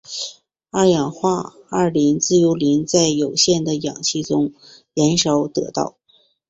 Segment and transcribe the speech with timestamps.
[0.71, 4.51] 三氧化二磷由白磷在有限的氧气中
[4.95, 5.95] 燃烧得到。